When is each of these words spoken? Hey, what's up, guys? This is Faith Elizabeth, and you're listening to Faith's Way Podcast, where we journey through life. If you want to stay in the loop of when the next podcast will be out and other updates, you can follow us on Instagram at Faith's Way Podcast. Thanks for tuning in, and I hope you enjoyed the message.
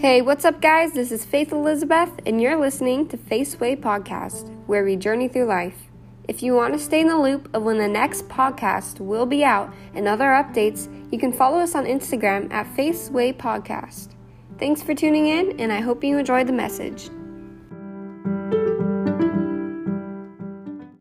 Hey, 0.00 0.22
what's 0.22 0.46
up, 0.46 0.62
guys? 0.62 0.94
This 0.94 1.12
is 1.12 1.26
Faith 1.26 1.52
Elizabeth, 1.52 2.10
and 2.24 2.40
you're 2.40 2.58
listening 2.58 3.06
to 3.08 3.18
Faith's 3.18 3.60
Way 3.60 3.76
Podcast, 3.76 4.48
where 4.66 4.82
we 4.82 4.96
journey 4.96 5.28
through 5.28 5.44
life. 5.44 5.76
If 6.26 6.42
you 6.42 6.54
want 6.54 6.72
to 6.72 6.78
stay 6.78 7.02
in 7.02 7.08
the 7.08 7.18
loop 7.18 7.54
of 7.54 7.64
when 7.64 7.76
the 7.76 7.86
next 7.86 8.26
podcast 8.26 8.98
will 8.98 9.26
be 9.26 9.44
out 9.44 9.74
and 9.92 10.08
other 10.08 10.28
updates, 10.28 10.88
you 11.12 11.18
can 11.18 11.34
follow 11.34 11.58
us 11.58 11.74
on 11.74 11.84
Instagram 11.84 12.50
at 12.50 12.74
Faith's 12.74 13.10
Way 13.10 13.34
Podcast. 13.34 14.14
Thanks 14.58 14.82
for 14.82 14.94
tuning 14.94 15.26
in, 15.26 15.60
and 15.60 15.70
I 15.70 15.82
hope 15.82 16.02
you 16.02 16.16
enjoyed 16.16 16.46
the 16.46 16.54
message. 16.54 17.10